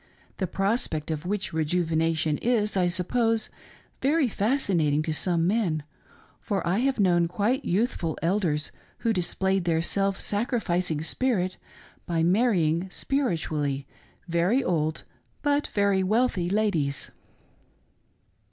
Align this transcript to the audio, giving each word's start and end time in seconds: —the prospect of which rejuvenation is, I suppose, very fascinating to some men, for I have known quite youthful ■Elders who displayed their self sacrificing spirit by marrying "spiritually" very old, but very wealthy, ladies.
—the 0.39 0.47
prospect 0.47 1.11
of 1.11 1.27
which 1.27 1.53
rejuvenation 1.53 2.39
is, 2.39 2.75
I 2.75 2.87
suppose, 2.87 3.51
very 4.01 4.27
fascinating 4.27 5.03
to 5.03 5.13
some 5.13 5.45
men, 5.45 5.83
for 6.39 6.65
I 6.65 6.79
have 6.79 6.99
known 6.99 7.27
quite 7.27 7.65
youthful 7.65 8.17
■Elders 8.23 8.71
who 9.05 9.13
displayed 9.13 9.65
their 9.65 9.79
self 9.83 10.19
sacrificing 10.19 11.03
spirit 11.03 11.57
by 12.07 12.23
marrying 12.23 12.87
"spiritually" 12.89 13.85
very 14.27 14.63
old, 14.63 15.03
but 15.43 15.67
very 15.67 16.01
wealthy, 16.01 16.49
ladies. 16.49 17.11